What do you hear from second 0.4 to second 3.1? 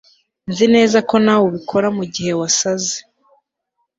nzi neza ko nawe ubikora mugihe wasaze